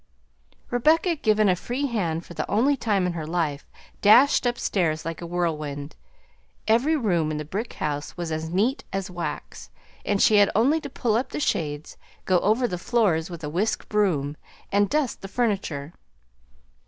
Rebecca, 0.71 1.15
given 1.15 1.47
a 1.47 1.55
free 1.55 1.85
hand 1.85 2.25
for 2.25 2.33
the 2.33 2.49
only 2.49 2.75
time 2.75 3.05
in 3.05 3.13
her 3.13 3.27
life, 3.27 3.69
dashed 4.01 4.47
upstairs 4.47 5.05
like 5.05 5.21
a 5.21 5.27
whirlwind. 5.27 5.95
Every 6.67 6.95
room 6.95 7.29
in 7.29 7.37
the 7.37 7.45
brick 7.45 7.73
house 7.73 8.17
was 8.17 8.31
as 8.31 8.49
neat 8.49 8.83
as 8.91 9.11
wax, 9.11 9.69
and 10.03 10.19
she 10.19 10.37
had 10.37 10.49
only 10.55 10.81
to 10.81 10.89
pull 10.89 11.15
up 11.15 11.29
the 11.29 11.39
shades, 11.39 11.97
go 12.25 12.39
over 12.39 12.67
the 12.67 12.79
floors 12.79 13.29
with 13.29 13.43
a 13.43 13.47
whisk 13.49 13.87
broom, 13.89 14.37
and 14.71 14.89
dust 14.89 15.21
the 15.21 15.27
furniture. 15.27 15.93